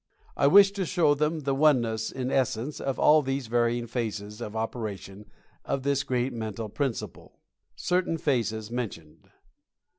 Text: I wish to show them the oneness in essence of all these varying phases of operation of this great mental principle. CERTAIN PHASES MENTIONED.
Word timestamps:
I 0.35 0.47
wish 0.47 0.71
to 0.71 0.85
show 0.87 1.13
them 1.13 1.41
the 1.41 1.53
oneness 1.53 2.11
in 2.11 2.31
essence 2.31 2.79
of 2.81 2.97
all 2.97 3.21
these 3.21 3.45
varying 3.45 3.85
phases 3.85 4.41
of 4.41 4.55
operation 4.55 5.29
of 5.63 5.83
this 5.83 6.01
great 6.01 6.33
mental 6.33 6.69
principle. 6.69 7.37
CERTAIN 7.75 8.17
PHASES 8.17 8.71
MENTIONED. 8.71 9.29